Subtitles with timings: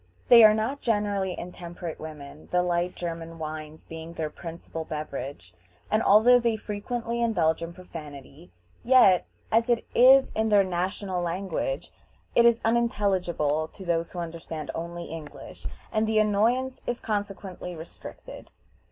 [0.29, 5.53] They are not generally intemperate women, the light German wines being their principal beverage,
[5.91, 8.51] and although they frequently indulge in profanity,
[8.83, 11.91] yet, as it is in their national language,
[12.33, 18.49] it is unintelligible to those who understand only English, and the annoyance is consequently restricted.